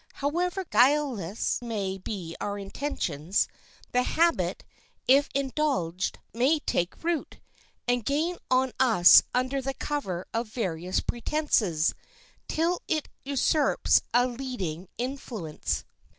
However 0.15 0.65
guileless 0.65 1.61
may 1.61 1.99
be 1.99 2.35
our 2.41 2.57
intentions, 2.57 3.47
the 3.91 4.01
habit, 4.01 4.63
if 5.07 5.29
indulged, 5.35 6.17
may 6.33 6.57
take 6.57 7.03
root, 7.03 7.39
and 7.87 8.03
gain 8.03 8.37
on 8.49 8.71
us 8.79 9.21
under 9.35 9.61
the 9.61 9.75
cover 9.75 10.25
of 10.33 10.47
various 10.47 11.01
pretenses, 11.01 11.93
till 12.47 12.81
it 12.87 13.09
usurps 13.25 14.01
a 14.11 14.25
leading 14.27 14.87
influence. 14.97 15.85